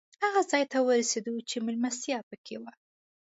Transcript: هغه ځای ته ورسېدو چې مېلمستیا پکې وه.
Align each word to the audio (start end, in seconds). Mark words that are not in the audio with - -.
هغه 0.23 0.41
ځای 0.51 0.63
ته 0.71 0.77
ورسېدو 0.87 1.33
چې 1.49 1.55
مېلمستیا 1.65 2.19
پکې 2.29 2.55
وه. 2.61 2.71